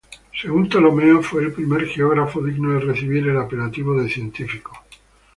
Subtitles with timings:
[0.41, 4.73] Según Ptolomeo, fue el primer geógrafo digno de recibir el apelativo de científico.